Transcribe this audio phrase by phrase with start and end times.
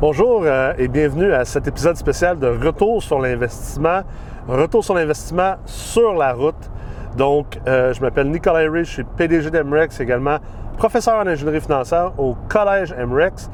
[0.00, 4.02] Bonjour euh, et bienvenue à cet épisode spécial de Retour sur l'investissement.
[4.46, 6.70] Retour sur l'investissement sur la route.
[7.16, 10.36] Donc, euh, je m'appelle Nicolas Rich, je suis PDG d'Emrex, également
[10.76, 13.50] professeur en ingénierie financière au Collège Emrex.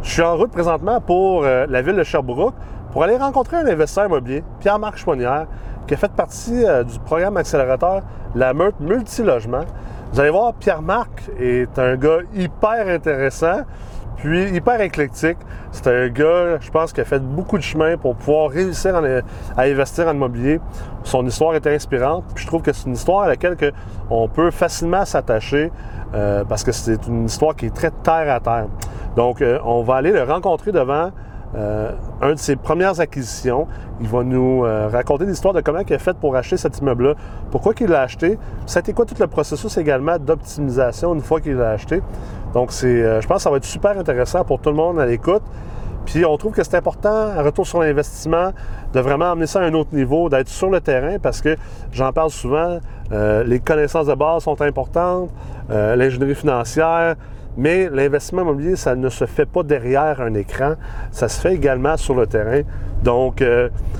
[0.00, 2.54] Je suis en route présentement pour euh, la ville de Sherbrooke
[2.90, 5.48] pour aller rencontrer un investisseur immobilier, Pierre-Marc Chouanière,
[5.86, 8.00] qui a fait partie du programme accélérateur
[8.34, 9.66] La Meute Multilogement.
[10.14, 13.64] Vous allez voir, Pierre-Marc est un gars hyper intéressant.
[14.24, 15.36] Puis hyper éclectique.
[15.70, 19.62] C'est un gars, je pense, qui a fait beaucoup de chemin pour pouvoir réussir à
[19.62, 20.60] investir en immobilier.
[21.02, 22.24] Son histoire est inspirante.
[22.34, 23.54] Puis je trouve que c'est une histoire à laquelle
[24.08, 25.70] on peut facilement s'attacher
[26.14, 28.68] euh, parce que c'est une histoire qui est très terre à terre.
[29.14, 31.10] Donc, euh, on va aller le rencontrer devant
[31.56, 33.66] euh, un de ses premières acquisitions.
[34.00, 37.14] Il va nous raconter l'histoire de comment il a fait pour acheter cet immeuble-là,
[37.50, 38.38] pourquoi il l'a acheté?
[38.66, 42.02] Ça a été quoi tout le processus également d'optimisation une fois qu'il l'a acheté?
[42.54, 45.06] Donc, euh, je pense que ça va être super intéressant pour tout le monde à
[45.06, 45.42] l'écoute.
[46.06, 48.52] Puis on trouve que c'est important, un retour sur l'investissement,
[48.92, 51.56] de vraiment amener ça à un autre niveau, d'être sur le terrain parce que
[51.92, 52.78] j'en parle souvent,
[53.10, 55.30] euh, les connaissances de base sont importantes,
[55.70, 57.16] euh, l'ingénierie financière,
[57.56, 60.74] mais l'investissement immobilier, ça ne se fait pas derrière un écran,
[61.10, 62.62] ça se fait également sur le terrain.
[63.02, 63.44] Donc,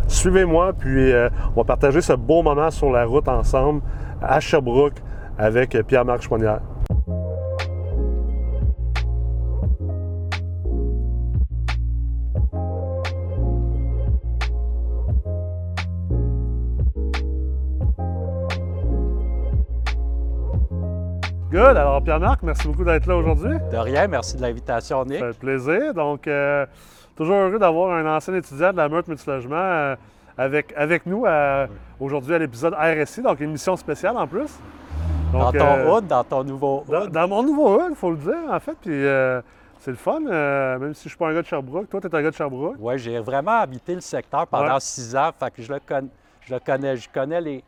[0.08, 1.12] suivez-moi, puis
[1.54, 3.82] on va partager ce beau moment sur la route ensemble
[4.22, 5.02] à Sherbrooke
[5.38, 6.60] avec Pierre-Marc Chouanière.
[21.54, 21.76] Good.
[21.76, 23.56] Alors, Pierre-Marc, merci beaucoup d'être là aujourd'hui.
[23.70, 25.20] De rien, merci de l'invitation, Nick.
[25.20, 25.94] Ça fait plaisir.
[25.94, 26.66] Donc, euh,
[27.14, 29.94] toujours heureux d'avoir un ancien étudiant de la Meurthe Multilogement euh,
[30.36, 31.68] avec, avec nous euh,
[32.00, 34.50] aujourd'hui à l'épisode RSI, donc une mission spéciale en plus.
[35.32, 37.12] dans ton hood, dans ton nouveau hood.
[37.12, 38.76] Dans, mon nouveau hood, il faut le dire, en fait.
[38.80, 39.04] Puis,
[39.78, 41.88] c'est le fun, même si je ne suis pas un gars de Sherbrooke.
[41.88, 42.78] Toi, tu es un gars de Sherbrooke.
[42.80, 45.30] Oui, j'ai vraiment habité le secteur pendant six ans.
[45.38, 45.78] Fait que je le,
[46.40, 46.96] je le connais.
[46.96, 47.64] Je connais les,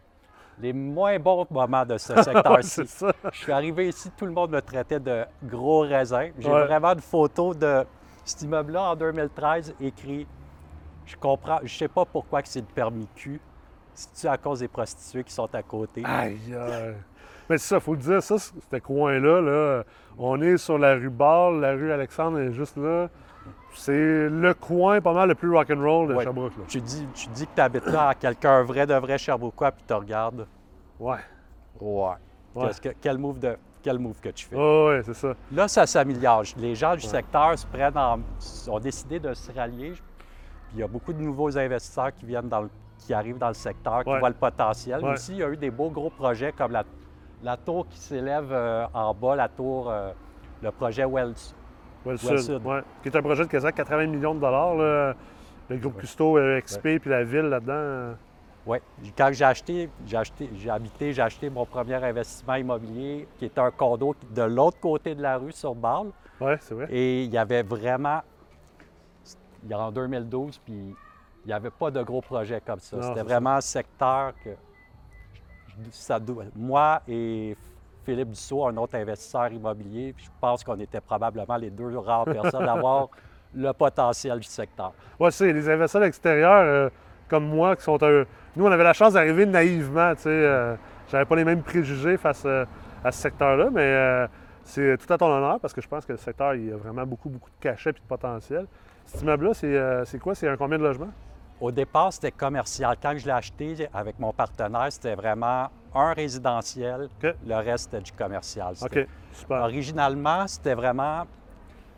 [0.61, 2.83] les moins bons moments de ce secteur-ci.
[3.33, 6.31] je suis arrivé ici, tout le monde me traitait de gros raisin.
[6.39, 7.85] J'ai vraiment une photo de
[8.25, 10.27] cet immeuble-là en 2013 écrit
[11.05, 13.41] Je comprends, je sais pas pourquoi c'est le permis Q.
[13.95, 16.03] C'est-tu à cause des prostituées qui sont à côté?
[16.05, 16.39] Aïe,
[17.49, 19.85] Mais c'est ça, il faut le dire, ça, ce coin-là, là,
[20.19, 23.09] on est sur la rue Ball, la rue Alexandre est juste là.
[23.75, 26.53] C'est le coin pas mal le plus rock'n'roll de Sherbrooke.
[26.67, 29.85] Tu dis, tu dis que tu habites là à quelqu'un vrai de vrai Sherbrookeois, puis
[29.87, 30.47] tu regardes.
[30.99, 31.19] Ouais.
[31.81, 32.71] Ouais.
[33.01, 34.57] quel, move de, quel move que tu fais?
[34.59, 35.35] Oh, oui, c'est ça.
[35.53, 36.45] Là, ça s'améliore.
[36.57, 37.97] Les gens du secteur se prennent
[38.69, 39.95] ont décidé de se rallier.
[40.73, 42.69] il y a beaucoup de nouveaux investisseurs qui viennent dans
[42.99, 45.05] qui arrivent dans le secteur, qui voient le potentiel.
[45.05, 46.83] Aussi, il y a eu des beaux gros projets comme la,
[47.43, 50.13] la tour qui s'élève euh, en bas, la tour, euh,
[50.63, 51.35] le projet Wells,
[52.07, 52.63] Well Sud,
[53.03, 55.15] qui est un projet de quasiment 80 millions de dollars.
[55.69, 58.17] Le groupe Custo, euh, XP, puis la ville là-dedans.
[58.67, 58.79] Oui.
[59.17, 63.61] Quand j'ai acheté, j'ai acheté, j'ai habité, j'ai acheté mon premier investissement immobilier, qui était
[63.61, 66.09] un condo de l'autre côté de la rue, sur Bâle.
[66.41, 66.89] Oui, c'est vrai.
[66.91, 68.21] Et il y avait vraiment,
[69.63, 73.01] il y a en 2012, puis il n'y avait pas de gros projets comme ça.
[73.01, 74.51] C'était vraiment un secteur que
[75.93, 76.19] ça,
[76.57, 77.57] moi et
[78.05, 82.69] Philippe Dussault, un autre investisseur immobilier, je pense qu'on était probablement les deux rares personnes
[82.69, 83.09] à avoir
[83.55, 84.93] le potentiel du secteur.
[85.19, 86.91] Oui, c'est les investisseurs extérieurs euh,
[87.29, 88.25] comme moi qui sont un,
[88.57, 90.15] nous, on avait la chance d'arriver naïvement.
[90.15, 90.77] Tu sais, euh,
[91.11, 92.65] j'avais pas les mêmes préjugés face euh,
[93.05, 94.27] à, ce secteur-là, mais euh,
[94.65, 97.05] c'est tout à ton honneur parce que je pense que le secteur, il a vraiment
[97.05, 98.67] beaucoup, beaucoup de cachets et de potentiel.
[99.05, 100.35] Cet immeuble-là, c'est quoi?
[100.35, 101.13] C'est un combien de logements?
[101.61, 102.97] Au départ, c'était commercial.
[103.01, 107.09] Quand je l'ai acheté avec mon partenaire, c'était vraiment un résidentiel.
[107.23, 108.75] Le reste, c'était du commercial.
[108.83, 109.63] OK, super.
[109.63, 111.25] Originalement, c'était vraiment...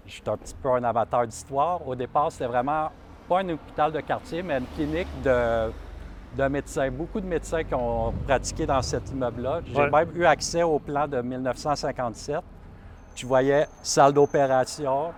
[0.06, 1.86] Je suis un petit peu un amateur d'histoire.
[1.86, 2.90] Au départ, c'était vraiment
[3.28, 5.70] pas un hôpital de quartier, mais une clinique de
[6.36, 9.60] de médecins, beaucoup de médecins qui ont pratiqué dans cet immeuble-là.
[9.66, 12.40] J'ai même eu accès au plan de 1957.
[13.14, 15.12] Tu voyais salle d'opération.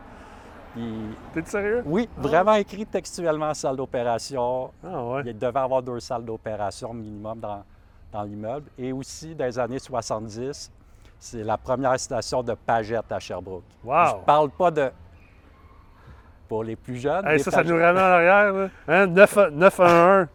[1.35, 1.83] T'es sérieux?
[1.85, 2.21] Oui, ah.
[2.21, 4.71] vraiment écrit textuellement salle d'opération.
[4.85, 5.23] Ah, ouais.
[5.27, 7.65] Il devait avoir deux salles d'opération minimum dans,
[8.13, 8.71] dans l'immeuble.
[8.79, 10.71] Et aussi, dans les années 70,
[11.19, 13.65] c'est la première station de Pagette à Sherbrooke.
[13.85, 14.07] Wow!
[14.07, 14.91] Je parle pas de
[16.51, 17.39] pour les plus jeunes.
[17.39, 18.69] ça, ça nous ramène en arrière.
[18.89, 19.07] Hein?
[19.07, 20.27] 911.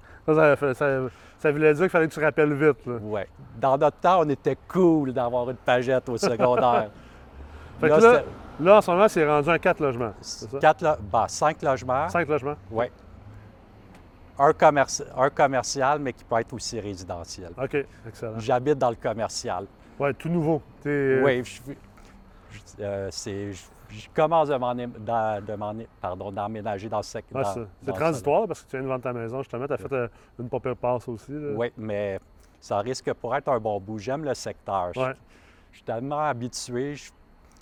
[1.37, 2.77] Ça, voulait dire qu'il fallait que tu rappelles vite.
[3.01, 3.21] Oui.
[3.57, 6.89] Dans notre temps, on était cool d'avoir une pagette au secondaire.
[7.81, 10.13] là, en ce moment, c'est rendu un 4 logements.
[10.61, 12.07] 4 ben, 5 logements.
[12.07, 12.55] 5 logements?
[12.71, 12.85] Oui.
[14.39, 14.53] Un,
[15.17, 17.51] un, commercial, mais qui peut être aussi résidentiel.
[17.61, 17.75] OK,
[18.07, 18.39] excellent.
[18.39, 19.65] J'habite dans le commercial.
[19.99, 20.61] Oui, tout nouveau.
[20.85, 21.43] Oui,
[22.79, 23.09] euh,
[23.89, 24.49] c'est je commence
[26.01, 27.55] pardon, d'emménager dans ce secteur.
[27.57, 29.67] Ouais, c'est transitoire parce que tu viens de vendre ta maison, justement.
[29.67, 30.07] Tu as fait euh,
[30.39, 31.31] une pas pire passe aussi.
[31.31, 31.53] là.
[31.55, 32.19] Oui, mais
[32.59, 33.99] ça risque pour être un bon bout.
[33.99, 34.91] J'aime le secteur.
[34.93, 35.13] Je- Ouais.
[35.71, 36.95] Je, suis tellement habitué.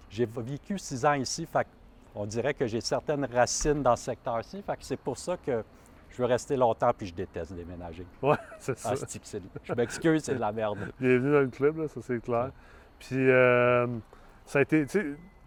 [0.10, 1.66] J'ai vécu six ans ici, fait
[2.16, 4.62] on dirait que j'ai certaines racines dans ce secteur-ci.
[4.62, 5.64] Fait que c'est pour ça que
[6.12, 8.06] je veux rester longtemps puis je déteste déménager.
[8.22, 8.94] Ouais, c'est ça.
[8.94, 9.06] Ah,
[9.64, 10.78] je m'excuse, c'est de la merde.
[11.00, 12.52] Bienvenue dans le club, là, ça c'est clair.
[13.00, 13.88] Puis, euh,
[14.46, 14.86] ça a été.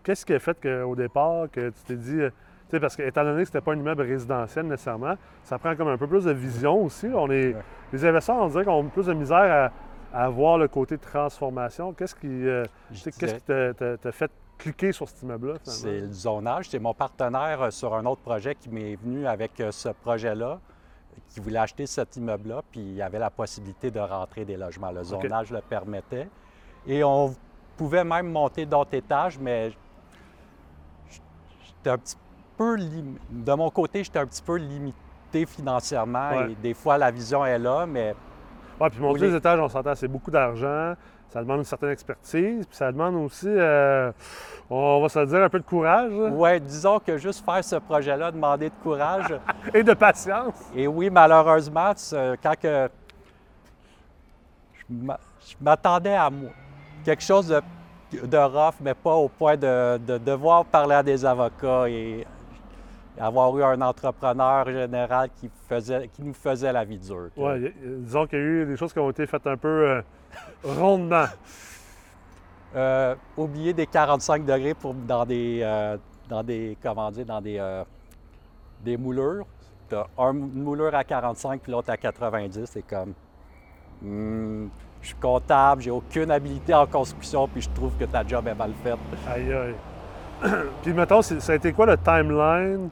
[0.07, 2.21] Qu'est-ce qui a fait qu'au départ, que tu t'es dit.
[2.21, 2.31] euh,
[2.69, 5.75] Tu sais, parce que, étant donné que c'était pas un immeuble résidentiel nécessairement, ça prend
[5.75, 7.09] comme un peu plus de vision aussi.
[7.13, 7.63] On est, Ouais.
[7.93, 9.73] Les investisseurs, on dirait qu'on a plus de misère
[10.13, 11.93] à, à voir le côté transformation.
[11.93, 12.65] Qu'est-ce qui, euh,
[13.47, 16.69] t'a- fait cliquer sur cet immeuble-là, C'est le zonage.
[16.71, 20.61] C'est mon partenaire euh, sur un autre projet qui m'est venu avec ce projet-là,
[21.31, 24.93] qui voulait acheter cet immeuble-là, puis il y avait la possibilité de rentrer des logements.
[24.93, 26.29] Le zonage le permettait.
[26.87, 27.35] Et on
[27.77, 29.71] pouvait même monter d'autres étages, mais
[31.87, 32.17] j'étais un petit
[32.57, 36.31] peu lim- De mon côté, j'étais un petit peu limité financièrement.
[36.31, 36.53] Ouais.
[36.53, 38.15] Et des fois, la vision est là, mais
[38.81, 39.29] Ouais, puis monter Oui.
[39.31, 40.95] les étages, on s'entend, c'est beaucoup d'argent.
[41.31, 44.13] Ça demande une certaine expertise, puis ça demande aussi, euh,
[44.71, 48.31] on va se dire, un peu de courage ouais, disons que juste faire ce projet-là,
[48.31, 49.35] demander de courage.
[49.75, 50.55] et de patience.
[50.75, 51.93] Et oui, malheureusement,
[52.43, 52.89] quand que
[54.91, 56.51] je m'attendais à moi,
[57.05, 57.61] quelque chose de,
[58.13, 62.27] de rough, mais pas au point de, de devoir parler à des avocats et
[63.19, 67.29] avoir eu un entrepreneur général qui, faisait, qui nous faisait la vie dure.
[67.35, 67.73] que- y-
[68.05, 70.03] disons qu'il y a eu des choses qui ont été faites un peu euh,
[70.65, 71.25] rondement.
[72.75, 75.97] Euh, oublier des 45 degrés pour, dans des, euh,
[76.29, 77.85] dans des, comment dire, dans des, euh,
[78.81, 79.47] des moulures.
[79.89, 82.65] Tu as une moulure à 45 puis l'autre à 90.
[82.67, 83.15] C'est comme,
[84.03, 84.67] hmm,
[85.03, 88.55] je suis comptable, j'ai aucune habilité en construction puis je trouve que ta job est
[88.55, 88.99] mal faite.
[89.29, 89.75] Aïe, aïe.
[90.83, 92.91] Puis, mettons, ça a été quoi le timeline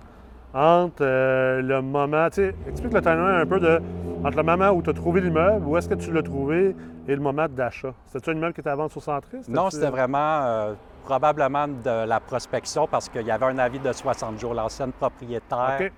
[0.55, 3.81] entre euh, le moment, tu sais, explique le timeline un peu de,
[4.25, 6.77] entre le moment où tu as trouvé l'immeuble, où est-ce que tu l'as trouvé,
[7.09, 7.93] et le moment d'achat.
[8.07, 9.41] C'était-tu un immeuble qui était à vente sur Centris?
[9.49, 10.75] Non, c'était vraiment euh,
[11.05, 14.55] probablement de la prospection parce qu'il y avait un avis de 60 jours.
[14.55, 15.91] L'ancienne propriétaire,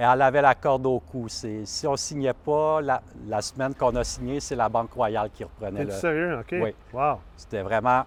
[0.00, 0.06] OK.
[0.12, 1.28] elle avait la corde au cou.
[1.28, 4.92] C'est- Si on ne signait pas, la, la semaine qu'on a signé, c'est la Banque
[4.92, 6.38] Royale qui reprenait T'es-tu le, sérieux?
[6.40, 6.54] OK.
[6.62, 6.74] Oui.
[6.92, 7.18] Wow.
[7.36, 8.04] C'était vraiment.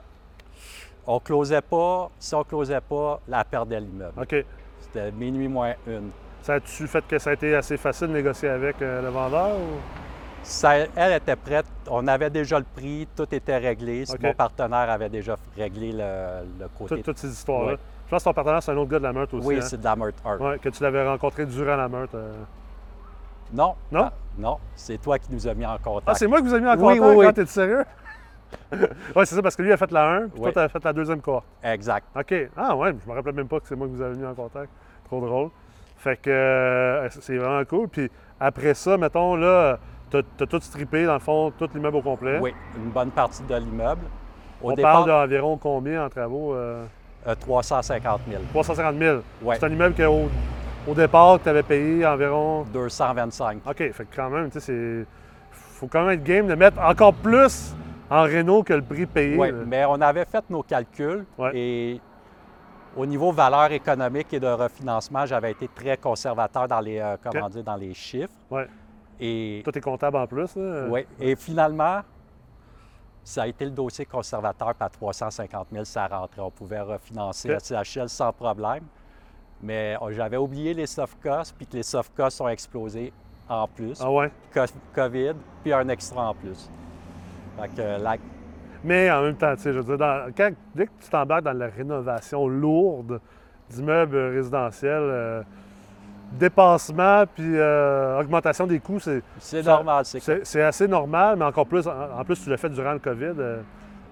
[1.05, 2.09] On closait pas.
[2.19, 4.19] Si on closait pas, la perdait l'immeuble.
[4.21, 4.35] OK.
[4.81, 6.11] C'était minuit moins une.
[6.41, 9.55] Ça a-tu fait que ça a été assez facile de négocier avec euh, le vendeur?
[9.57, 9.79] Ou...
[10.43, 11.65] Ça- elle était prête.
[11.89, 13.07] On avait déjà le prix.
[13.15, 14.03] Tout était réglé.
[14.21, 16.95] Mon partenaire avait déjà réglé le, le côté.
[16.95, 17.75] Toutes, toutes ces histoires-là.
[18.07, 19.47] Je pense que ton partenaire, c'est un autre gars de la meurtre aussi.
[19.47, 19.61] oui, hein?
[19.61, 20.39] c'est de la meurtre Art.
[20.41, 22.15] Ouais, que tu l'avais rencontré durant la meurtre.
[22.15, 22.33] euh.
[23.53, 23.75] Non.
[23.91, 24.03] Non?
[24.05, 24.57] Ah, non.
[24.75, 26.07] C'est toi qui nous as mis en contact.
[26.09, 27.25] Ah, c'est moi qui vous ai mis en Oui, contact oui, oui.
[27.25, 27.83] quand t'es sérieux?
[28.71, 30.53] oui, c'est ça, parce que lui a fait la 1, puis toi, Oui.
[30.53, 31.45] tu as fait la deuxième cohorte.
[31.63, 32.05] Exact.
[32.17, 32.33] OK.
[32.55, 34.33] Ah ouais, je me rappelais même pas que c'est moi qui vous avez mis en
[34.33, 34.69] contact.
[35.05, 35.49] Trop drôle.
[35.97, 37.89] Fait que euh, c'est vraiment cool.
[37.89, 38.09] Puis
[38.39, 42.39] après ça, mettons, là, t'as as tout strippé, dans le fond, tout l'immeuble au complet.
[42.41, 44.03] Oui, une bonne partie de l'immeuble.
[44.61, 46.53] On départ, parle d'environ combien en travaux?
[46.53, 46.85] euh,
[47.27, 48.41] euh, 350 000.
[48.51, 49.17] 350 000.
[49.41, 49.55] Ouais.
[49.59, 50.29] C'est un immeuble qu'au
[50.89, 53.59] au départ, tu avais payé environ 225.
[53.67, 55.05] OK, fait que quand même, tu sais, c'est.
[55.51, 57.75] faut quand même être game de mettre encore plus
[58.09, 59.37] en réno que le prix payé.
[59.37, 59.57] Oui, là.
[59.65, 61.51] mais on avait fait nos calculs Ouais.
[61.53, 62.01] et
[62.95, 67.49] au niveau valeur économique et de refinancement, j'avais été très conservateur dans les, euh, comment
[67.49, 68.33] dire, dans les chiffres.
[68.49, 68.67] Ouais.
[69.19, 70.55] Et, Toi, comptable en plus.
[70.55, 70.87] Là.
[70.87, 72.01] ouais, et finalement,
[73.27, 76.41] ça a été le dossier conservateur, puis à 350 000, ça rentrait.
[76.41, 78.83] On pouvait refinancer la CHL sans problème.
[79.61, 83.11] Mais euh, j'avais oublié les soft costs, puis que les soft costs ont explosé
[83.49, 83.99] en plus.
[84.01, 84.31] Ah ouais?
[84.53, 84.61] Co-
[84.93, 86.69] COVID, puis un extra en plus.
[87.59, 88.15] Fait que la-
[88.83, 91.43] Mais en même temps, tu sais, je veux dire, dans- quand, dès que tu t'embarques
[91.43, 93.19] dans la rénovation lourde
[93.69, 95.43] d'immeubles résidentiels, euh,
[96.31, 100.05] dépassement puis euh, augmentation des coûts, c'est, c'est normal.
[100.05, 102.99] C'est c'est, assez normal, mais encore plus, en, en plus, tu l'as fait durant le
[102.99, 103.33] COVID.
[103.39, 103.61] euh,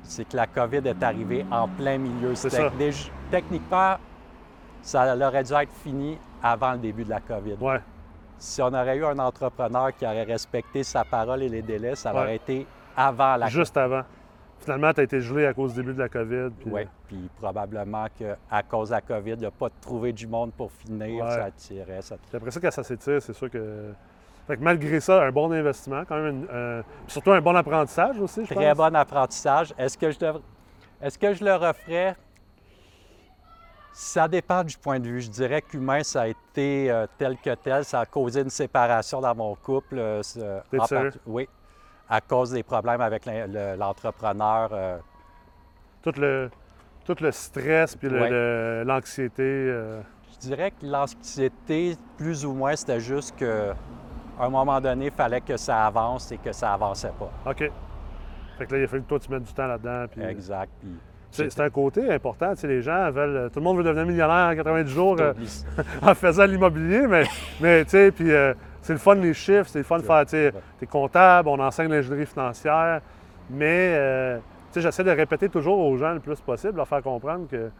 [0.03, 2.35] c'est que la COVID est arrivée en plein milieu.
[2.35, 2.69] C'est ça.
[3.31, 3.95] techniquement,
[4.81, 7.55] ça aurait dû être fini avant le début de la COVID.
[7.59, 7.81] ouais.
[8.37, 12.13] Si on aurait eu un entrepreneur qui aurait respecté sa parole et les délais, ça
[12.13, 12.19] Ouais.
[12.19, 14.01] aurait été avant la Juste avant.
[14.65, 16.49] Finalement, tu as été gelé à cause du début de la COVID.
[16.59, 20.27] puis- Oui, puis probablement qu'à cause de la COVID, il n'y a pas trouvé du
[20.27, 21.29] monde pour finir, Ouais.
[21.31, 22.01] ça tirait.
[22.01, 22.15] Ça...
[22.33, 23.91] Après ça, quand ça s'étire, c'est sûr que.
[24.47, 28.19] Fait que malgré ça, un bon investissement, quand même, une- puis surtout un bon apprentissage
[28.19, 28.77] aussi, je Très pense.
[28.77, 29.73] bon apprentissage.
[29.77, 30.41] Est-ce que je devrais...
[31.01, 32.15] Est-ce que je le referais?
[33.93, 35.21] Ça dépend du point de vue.
[35.21, 37.85] Je dirais qu'humain, ça a été euh, tel que tel.
[37.85, 39.95] Ça a causé une séparation dans mon couple.
[39.97, 40.21] euh,
[40.69, 40.89] T'es part-
[41.25, 41.47] Oui,
[42.09, 43.23] à cause des problèmes avec
[43.77, 44.69] l'entrepreneur.
[44.73, 44.97] euh,
[46.03, 46.49] Tout le,
[47.05, 48.83] tout le stress puis Ouais.
[48.83, 49.41] l'anxiété.
[49.43, 50.01] euh,
[50.33, 53.71] Je dirais que l'anxiété, plus ou moins, c'était juste que
[54.39, 57.31] à un moment donné, il fallait que ça avance et que ça avançait pas.
[57.49, 57.71] OK.
[58.57, 60.05] Fait que là, il a fallu que toi, tu mettes du temps là-dedans.
[60.11, 60.71] puis- Exact.
[60.81, 62.51] Puis C'est un côté important.
[62.53, 63.49] Tu sais, les gens veulent.
[63.51, 65.33] Tout le monde veut devenir millionnaire en 90 jours euh,
[66.01, 67.23] en faisant l'immobilier, mais,
[67.59, 68.53] mais tu sais, puis euh,
[68.85, 70.27] c'est le fun les chiffres, c'est le fun de faire.
[70.27, 73.01] Tu t'es comptable, on enseigne l'ingénierie financière,
[73.49, 74.37] mais euh,
[74.75, 77.71] j'essaie de répéter toujours aux gens le plus possible, leur faire comprendre que,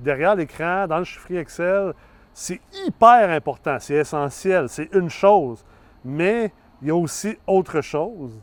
[0.00, 1.94] derrière l'écran, dans le chiffrier Excel,
[2.34, 5.64] c'est hyper important, c'est essentiel, c'est une chose,
[6.04, 8.40] mais il y a aussi autre chose,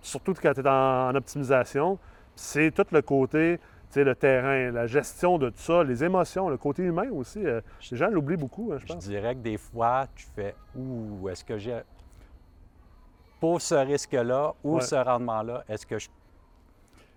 [0.00, 1.98] surtout quand tu es en, en optimisation,
[2.36, 3.58] c'est tout le côté,
[3.94, 7.44] sais, le terrain, la gestion de tout ça, les émotions, le côté humain aussi.
[7.44, 9.04] euh, les gens l'oublient beaucoup, hein, je Je pense.
[9.08, 11.80] dirais que des fois, tu fais Ouh, est-ce que j'ai.
[13.40, 14.80] Pour ce risque-là ou Ouais.
[14.80, 16.08] ce rendement-là, est-ce que je.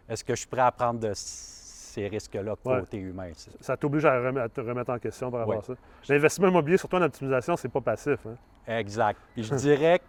[0.07, 2.79] Est-ce que je suis prêt à prendre de ces risques-là Ouais.
[2.81, 3.31] côté humain?
[3.59, 5.59] Ça t'oblige à, te remettre en question par rapport Ouais.
[5.61, 5.73] à ça.
[6.09, 8.19] L'investissement immobilier, surtout en optimisation, c'est pas passif.
[8.27, 8.35] hein.
[8.67, 9.19] Exact.
[9.33, 10.03] Puis je dirais que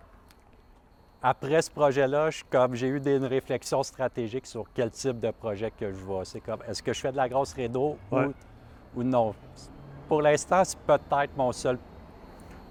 [1.22, 5.70] après ce projet-là, comme j'ai eu des, une réflexion stratégique sur quel type de projet
[5.70, 6.24] que je vois.
[6.24, 8.26] C'est comme est-ce que je fais de la grosse rédo Ouais.
[8.96, 9.34] ou, ou non?
[10.08, 11.78] Pour l'instant, c'est peut-être mon seul,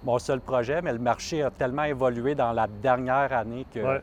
[0.04, 4.02] mon seul projet, mais le marché a tellement évolué dans la dernière année que Ouais.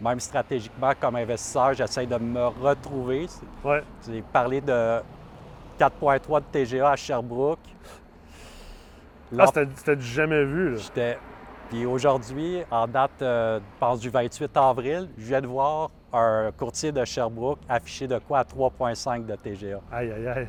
[0.00, 3.26] même stratégiquement, comme investisseur, j'essaie de me retrouver.
[3.64, 3.82] Ouais.
[4.06, 5.00] J'ai parlé de
[5.78, 7.58] 4.3 de TGA à Sherbrooke.
[9.38, 10.74] Ah, c'était du jamais vu.
[10.74, 11.14] là.
[11.74, 16.92] Puis aujourd'hui, en date, euh, pense du 28 avril, je viens de voir un courtier
[16.92, 19.80] de Sherbrooke affiché de quoi à 3,5 de TGA.
[19.90, 20.48] Aïe, aïe, aïe.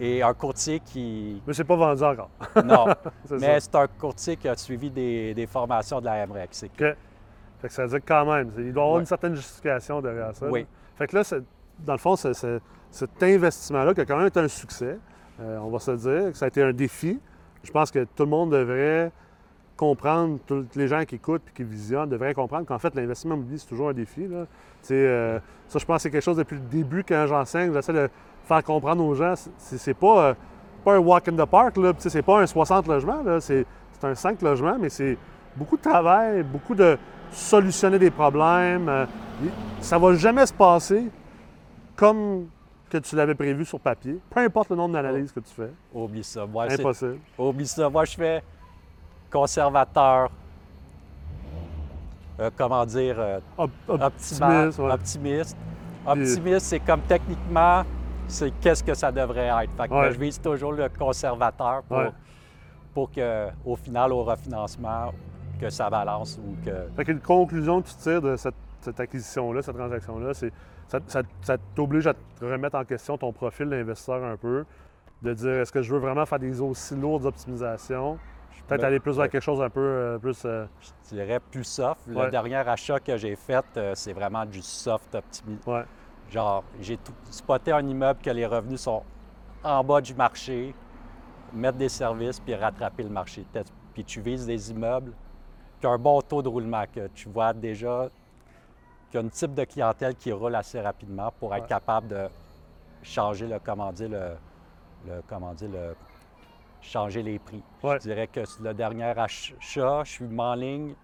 [0.00, 1.42] Et un courtier qui.
[1.46, 2.30] Mais c'est pas vendu encore.
[2.64, 2.86] Non,
[3.32, 6.48] mais c'est un courtier qui a suivi des, des formations de la MREX.
[6.56, 6.96] C'est que- OK.
[7.60, 10.00] Fait que ça veut dire que quand même, il doit y avoir une certaine justification
[10.00, 10.46] derrière ça.
[10.48, 10.60] Oui.
[10.60, 10.66] là.
[10.96, 11.42] Fait que là, c'est-
[11.80, 14.98] dans le fond, cet investissement-là qui a quand même été un succès,
[15.38, 17.20] euh, on va se dire, que ça a été un défi.
[17.62, 19.12] Je pense que tout le monde devrait
[19.76, 23.58] comprendre, tous les gens qui écoutent et qui visionnent devraient comprendre qu'en fait, l'investissement immobilier,
[23.58, 24.26] c'est toujours un défi.
[24.28, 24.46] Là.
[24.90, 25.38] Euh,
[25.68, 27.72] ça, je pense que c'est quelque chose depuis le début quand j'enseigne.
[27.72, 28.08] J'essaie de
[28.44, 30.34] faire comprendre aux gens, c'est, c'est pas, euh,
[30.84, 33.40] pas un walk in the park, c'est pas un 60 logements, là.
[33.40, 35.16] C'est, c'est un 5 logements, mais c'est
[35.56, 36.98] beaucoup de travail, beaucoup de
[37.30, 38.88] solutionner des problèmes.
[38.88, 39.06] euh,
[39.80, 41.08] ça va jamais se passer
[41.96, 42.46] comme
[42.90, 45.70] que tu l'avais prévu sur papier, peu importe le nombre d'analyses que tu fais.
[45.94, 46.44] Oublie ça.
[46.46, 47.18] Moi, c'est- Impossible.
[47.38, 47.88] Oublie ça.
[47.88, 48.42] Moi, je fais
[49.32, 50.30] conservateur.
[52.40, 53.16] euh, comment dire?
[53.18, 54.42] euh, Op- optimiste.
[54.42, 54.92] optimiste, ouais.
[54.92, 55.56] Optimiste.
[56.06, 57.82] Optimiste, c'est comme techniquement,
[58.26, 59.70] c'est qu'est-ce que ça devrait être.
[59.76, 60.08] Fait que, Ouais.
[60.08, 62.10] ben, je vise toujours le conservateur pour, Ouais.
[62.94, 65.12] pour que, au final, au refinancement,
[65.60, 66.72] que ça balance ou que.
[66.96, 70.52] Fait qu'une conclusion que tu tires de cette, cette acquisition-là, cette transaction-là, c'est
[70.88, 74.64] ça, ça- ça t'oblige à te remettre en question ton profil d'investisseur un peu,
[75.22, 78.18] de dire est-ce que je veux vraiment faire des aussi lourdes optimisations,
[78.76, 80.42] peut-être aller plus vers quelque chose un peu euh, plus.
[80.44, 80.66] euh,
[81.10, 82.00] Je dirais plus soft.
[82.06, 82.30] Le Ouais.
[82.30, 85.70] dernier achat que j'ai fait, euh, c'est vraiment du soft optimisme.
[85.70, 85.84] ouais.
[86.30, 89.02] Genre, j'ai tout- spoté un immeuble que les revenus sont
[89.62, 90.74] en bas du marché,
[91.52, 93.44] mettre des services puis rattraper le marché.
[93.92, 95.12] Puis tu vises des immeubles
[95.80, 98.08] qui ont un bon taux de roulement, que tu vois déjà
[99.10, 101.68] qu'il y a un type de clientèle qui roule assez rapidement pour être Ouais.
[101.68, 102.28] capable de
[103.02, 104.30] changer le, comment dire, le,
[105.06, 105.94] le- comment dire, le,
[106.82, 107.62] changer les prix.
[107.82, 107.94] Ouais.
[107.94, 110.94] Je dirais que le dernier achat, je suis en ligne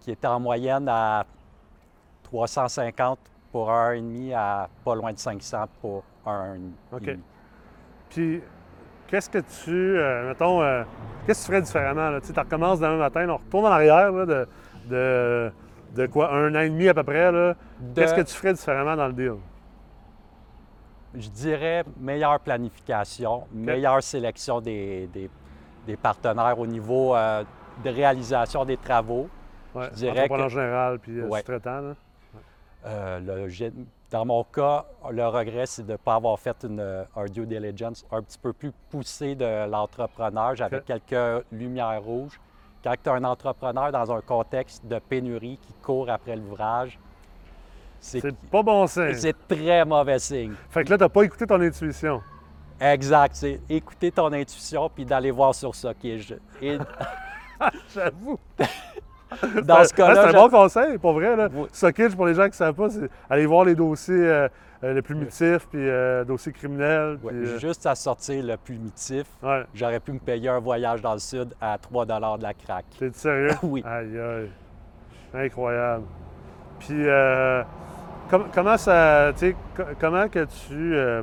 [0.00, 1.26] qui était en moyenne à
[2.22, 3.18] 350
[3.52, 7.02] pour un et demi à pas loin de 500 pour un et OK.
[7.02, 7.22] demi.
[8.10, 8.42] Puis,
[9.08, 9.70] qu'est-ce que tu.
[9.98, 10.84] euh, mettons, euh,
[11.26, 12.10] qu'est-ce que tu ferais différemment?
[12.10, 12.20] là?
[12.20, 14.48] Tu sais, tu recommences demain matin, on retourne en arrière là, de,
[14.88, 15.52] de,
[15.94, 17.32] de quoi, un an et demi à peu près.
[17.32, 17.54] De-
[17.94, 19.34] Qu'est-ce que tu ferais différemment dans le deal?
[21.18, 25.30] Je dirais meilleure planification, meilleure sélection des, des-
[25.86, 27.42] des partenaires au niveau euh,
[27.84, 29.28] de réalisation des travaux.
[29.74, 31.38] Ouais, Je dirais que- général puis euh, Ouais.
[31.40, 31.80] sous-traitant.
[31.80, 31.94] là.
[32.86, 33.72] Euh, le-
[34.10, 38.04] dans mon cas, le regret, c'est de ne pas avoir fait une, un due diligence
[38.12, 40.54] un petit peu plus poussé de l'entrepreneur.
[40.54, 42.38] J'avais quelques lumières rouges.
[42.84, 46.98] Quand tu as un entrepreneur dans un contexte de pénurie qui court après l'ouvrage,
[48.00, 49.14] c'est pas bon signe.
[49.14, 50.54] c'est très mauvais signe.
[50.70, 52.20] Fait que là, tu n'as pas écouté ton intuition.
[52.80, 53.34] Exact.
[53.34, 56.38] C'est écouter ton intuition puis d'aller voir sur ça qui est.
[56.60, 56.78] Et
[57.94, 58.38] J'avoue.
[59.64, 61.34] dans ce cas-là, c'est un bon conseil, pour vrai.
[61.36, 61.48] Là.
[61.52, 61.68] Oui.
[61.72, 64.48] Suckage, pour les gens qui ne savent pas, c'est aller voir les dossiers euh,
[64.84, 67.18] euh, les primitifs, puis euh, dossiers criminels.
[67.18, 69.64] puis, euh, juste à sortir le primitif, ouais.
[69.74, 72.84] j'aurais pu me payer un voyage dans le sud à 3 de la craque.
[72.98, 73.50] T'es sérieux?
[73.62, 73.82] Oui.
[73.86, 74.50] Aïe, aïe.
[75.34, 76.04] Incroyable.
[76.78, 77.62] Puis, euh,
[78.30, 79.32] com- comment ça.
[79.38, 79.56] Tu
[80.00, 80.94] comment que tu.
[80.94, 81.22] euh,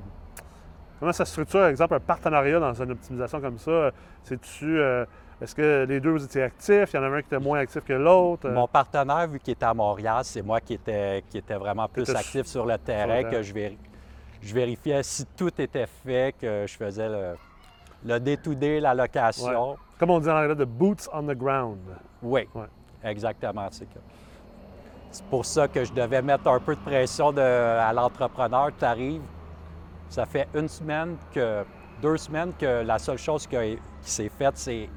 [1.00, 3.92] comment ça structure, par exemple, un partenariat dans une optimisation comme ça?
[4.24, 4.80] C'est-tu.
[4.80, 5.06] Euh,
[5.42, 6.94] est-ce que les deux vous étiez actifs?
[6.94, 8.50] Il y en avait un qui était moins actif que l'autre?
[8.50, 12.06] Mon partenaire, vu qu'il était à Montréal, c'est moi qui était, qui était vraiment plus
[12.16, 13.54] actif sur le terrain, que je,
[14.42, 17.36] je vérifiais si tout était fait, que je faisais le,
[18.06, 19.76] le day-to-day, la location.
[20.00, 21.80] Comme on dit en anglais, de boots on the ground.
[22.22, 22.48] Oui,
[23.04, 23.68] exactement.
[23.72, 23.88] C'est
[25.30, 28.70] pour ça que je devais mettre un peu de pression à l'entrepreneur.
[28.78, 29.22] Tu arrives,
[30.10, 31.64] ça fait une semaine que,
[32.02, 34.90] deux semaines que la seule chose qui, s'est faite, c'est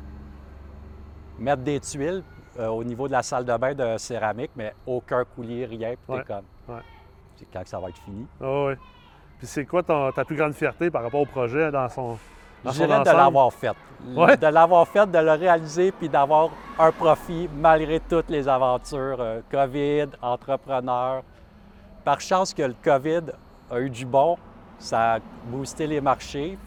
[1.38, 2.22] mettre des tuiles
[2.58, 6.18] euh, au niveau de la salle de bain de céramique, mais aucun coulier, rien, puis
[6.18, 6.80] t'es comme.
[7.36, 8.26] C'est quand que ça va être fini.
[8.40, 8.74] Ah oui.
[9.38, 12.18] Puis c'est quoi ta plus grande fierté par rapport au projet dans son.
[12.66, 13.76] Je dirais de l'avoir fait.
[14.04, 19.16] De l'avoir fait, de le réaliser, puis d'avoir un profit malgré toutes les aventures.
[19.20, 21.22] Euh, COVID, entrepreneur.
[22.04, 23.32] Par chance que le COVID
[23.70, 24.36] a eu du bon,
[24.78, 26.58] ça a boosté les marchés.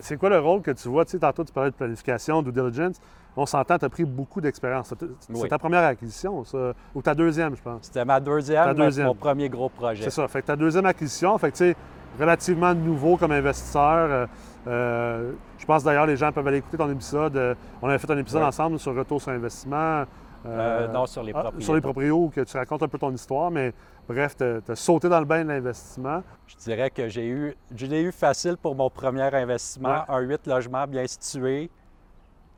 [0.00, 1.04] c'est quoi le rôle que tu vois?
[1.04, 3.00] Tu sais, tantôt, tu parlais de planification, due diligence.
[3.36, 4.92] On s'entend, tu as pris beaucoup d'expérience.
[5.20, 7.82] C'est ta première acquisition, ça, ou ta deuxième, je pense?
[7.82, 9.06] C'était ma deuxième, deuxième.
[9.06, 10.02] mon premier gros projet.
[10.02, 10.26] C'est ça.
[10.28, 11.76] Fait que ta deuxième acquisition, fait que, tu sais,
[12.18, 14.10] relativement nouveau comme investisseur.
[14.10, 14.26] Euh,
[14.66, 17.36] euh, je pense d'ailleurs les gens peuvent aller écouter ton épisode.
[17.36, 20.04] Euh, on avait fait un épisode ensemble sur retour sur investissement.
[20.44, 21.56] non, sur les propriétés.
[21.58, 23.72] Ah, sur les propriétés, que tu racontes un peu ton histoire, mais
[24.08, 26.22] bref, tu as, sauté dans le bain de l'investissement.
[26.46, 30.46] Je dirais que j'ai eu, je l'ai eu facile pour mon premier investissement, un 8
[30.46, 31.70] logements bien situé.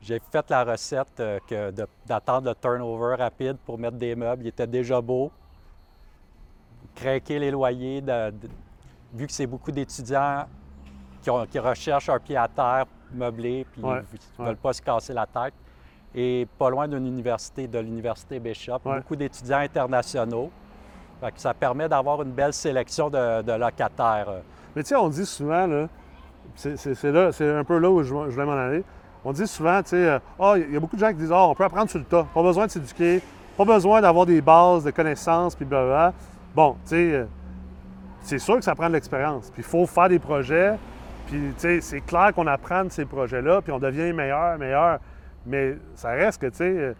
[0.01, 1.23] J'ai fait la recette
[2.05, 4.43] d'attendre le turnover rapide pour mettre des meubles.
[4.43, 5.31] Il était déjà beau.
[6.93, 8.33] Craquer les loyers, de,
[9.13, 10.45] vu que c'est beaucoup d'étudiants
[11.21, 15.25] qui, recherchent un pied à terre meublé, puis qui ne veulent pas se casser la
[15.25, 15.53] tête,
[16.15, 20.51] et pas loin d'une université, de l'Université Bishop, beaucoup d'étudiants internationaux.
[21.35, 24.41] ça permet d'avoir une belle sélection de, locataires.
[24.75, 25.87] Mais tu sais, on dit souvent, là,
[26.55, 28.83] c'est un peu là où je, je voulais m'en aller.
[29.25, 31.47] On dit souvent, tu sais, oh, il y a beaucoup de gens qui disent, oh,
[31.49, 33.21] on peut apprendre sur le tas, pas besoin de s'éduquer,
[33.55, 36.13] pas besoin d'avoir des bases de connaissances, puis blablabla.
[36.53, 37.25] Bon, tu sais,
[38.23, 39.51] c'est sûr que ça prend de l'expérience.
[39.51, 40.75] Puis il faut faire des projets.
[41.27, 44.99] Puis, tu sais, c'est clair qu'on apprend de ces projets-là, puis on devient meilleur, meilleur.
[45.45, 46.95] Mais ça reste que, tu sais,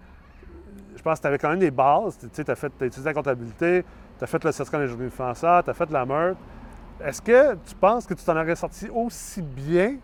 [0.96, 2.18] je pense que tu avais quand même des bases.
[2.20, 3.84] Tu sais, tu as fait, as étudié la comptabilité,
[4.18, 6.40] tu as fait le certificat d'ingénierie financière, tu as fait la meurtre.
[7.04, 9.98] Est-ce que tu penses que tu t'en aurais sorti aussi bien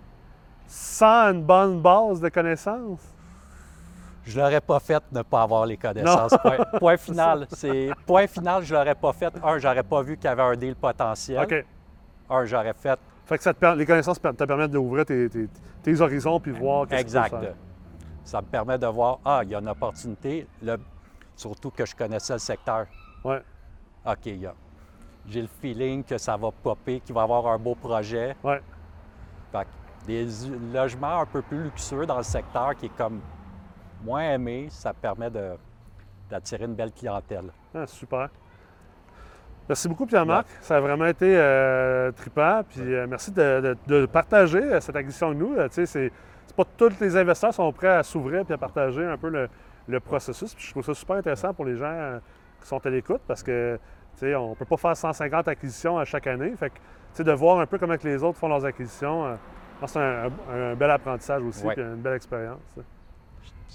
[0.67, 3.15] sans une bonne base de connaissances?
[4.29, 6.35] Je l'aurais pas fait de ne pas avoir les connaissances.
[6.79, 7.47] Point, final.
[7.51, 9.33] C'est point final, je l'aurais pas fait.
[9.43, 11.43] Un, j'aurais pas vu qu'il y avait un deal potentiel.
[11.43, 11.65] OK.
[12.29, 12.99] Un, j'aurais fait.
[13.25, 15.29] Fait que ça te, les connaissances te permettent d'ouvrir tes,
[15.83, 17.35] tes, horizons puis voir qu'est-ce Exact.
[18.23, 20.47] Ça me permet de voir, ah, il y a une opportunité,
[21.35, 22.85] surtout que je connaissais le secteur.
[23.23, 23.35] Oui.
[24.05, 24.29] OK,
[25.27, 28.35] j'ai le feeling que ça va popper, qu'il va y avoir un beau projet.
[28.43, 28.55] Oui.
[29.51, 30.27] Fait que des
[30.71, 33.21] logements un peu plus luxueux dans le secteur qui est comme
[34.03, 35.29] moins aimé, ça permet
[36.29, 37.51] d'attirer une belle clientèle.
[37.73, 38.29] Ah, super.
[39.69, 40.47] Merci beaucoup, Pierre-Marc.
[40.61, 42.63] Ça a vraiment été euh, trippant.
[42.67, 45.55] Puis euh, merci de, partager euh, cette acquisition avec nous.
[45.55, 46.11] tu sais, c'est,
[46.57, 50.55] pas tous les investisseurs sont prêts à s'ouvrir et à partager un peu le, processus.
[50.55, 52.19] Puis je trouve ça super intéressant pour les gens
[52.61, 53.79] qui sont à l'écoute parce que
[54.21, 56.53] on ne peut pas faire 150 acquisitions à chaque année.
[56.57, 56.71] Fait
[57.15, 59.37] que, de voir un peu comment les autres font leurs acquisitions,
[59.85, 62.59] c'est un, bel apprentissage aussi, et une belle expérience.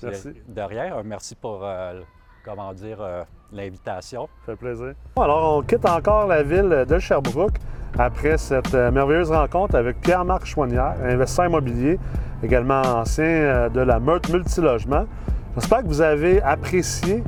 [0.03, 0.29] Merci.
[0.49, 1.03] De rien.
[1.05, 2.01] Merci pour, euh,
[2.45, 4.29] comment dire, euh, l'invitation.
[4.45, 4.95] Ça fait plaisir.
[5.17, 7.57] Alors, on quitte encore la ville de Sherbrooke
[7.99, 11.99] après cette euh, merveilleuse rencontre avec Pierre-Marc Chouanière, investisseur immobilier,
[12.43, 15.07] également ancien de la Meurthe Multilogement.
[15.55, 17.23] J'espère que vous avez apprécié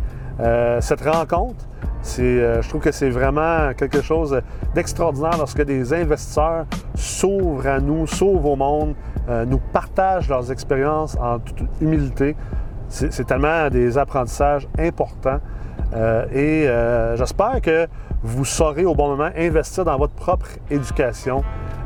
[0.80, 1.64] cette rencontre.
[2.04, 4.42] je trouve que c'est vraiment quelque chose
[4.74, 8.94] d'extraordinaire lorsque des investisseurs s'ouvrent à nous, s'ouvrent au monde,
[9.28, 12.36] nous partagent leurs expériences en toute humilité.
[12.88, 15.40] C'est tellement des apprentissages importants.
[15.94, 17.86] Euh, et euh, j'espère que
[18.22, 21.44] vous saurez au bon moment investir dans votre propre éducation.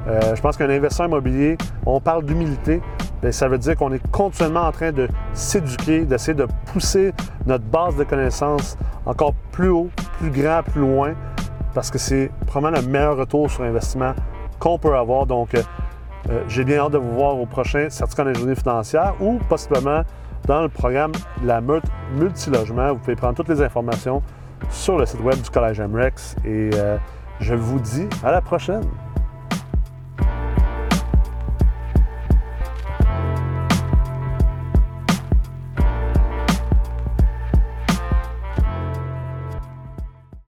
[0.09, 2.81] Euh, je pense qu'un investisseur immobilier, on parle d'humilité,
[3.23, 7.13] mais ça veut dire qu'on est continuellement en train de s'éduquer, d'essayer de pousser
[7.47, 11.13] notre base de connaissances encore plus haut, plus grand, plus loin,
[11.75, 14.15] parce que c'est probablement le meilleur retour sur investissement
[14.59, 15.27] qu'on peut avoir.
[15.27, 15.51] Donc,
[16.49, 20.03] j'ai bien hâte de vous voir au prochain certificat d'ingénierie financière ou possiblement
[20.47, 21.13] dans le programme
[21.45, 21.85] La Meute
[22.17, 22.93] Multilogement.
[22.93, 24.23] Vous pouvez prendre toutes les informations
[24.71, 26.99] sur le site web du Collège MREX et euh,
[27.41, 28.83] je vous dis à la prochaine.